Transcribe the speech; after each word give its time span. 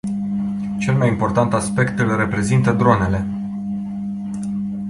Cel 0.79 0.95
mai 0.95 1.07
important 1.07 1.53
aspect 1.53 1.99
îl 1.99 2.15
reprezintă 2.17 2.71
dronele. 2.71 3.25